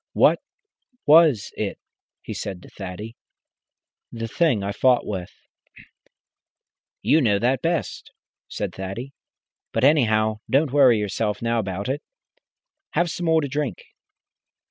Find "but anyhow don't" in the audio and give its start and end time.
9.71-10.73